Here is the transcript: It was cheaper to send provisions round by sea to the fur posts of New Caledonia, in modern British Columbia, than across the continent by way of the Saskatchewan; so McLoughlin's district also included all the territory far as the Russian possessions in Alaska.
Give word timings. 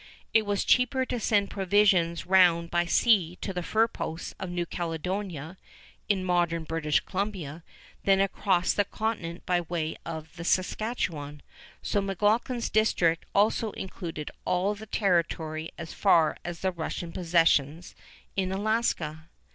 It 0.33 0.47
was 0.47 0.65
cheaper 0.65 1.05
to 1.05 1.19
send 1.19 1.51
provisions 1.51 2.25
round 2.25 2.71
by 2.71 2.85
sea 2.85 3.35
to 3.41 3.53
the 3.53 3.61
fur 3.61 3.87
posts 3.87 4.33
of 4.39 4.49
New 4.49 4.65
Caledonia, 4.65 5.57
in 6.09 6.25
modern 6.25 6.63
British 6.63 7.01
Columbia, 7.01 7.61
than 8.03 8.19
across 8.19 8.73
the 8.73 8.83
continent 8.83 9.45
by 9.45 9.61
way 9.61 9.95
of 10.03 10.35
the 10.37 10.43
Saskatchewan; 10.43 11.43
so 11.83 12.01
McLoughlin's 12.01 12.71
district 12.71 13.25
also 13.35 13.73
included 13.73 14.31
all 14.43 14.73
the 14.73 14.87
territory 14.87 15.69
far 15.85 16.35
as 16.43 16.61
the 16.61 16.71
Russian 16.71 17.11
possessions 17.11 17.93
in 18.35 18.51
Alaska. 18.51 19.29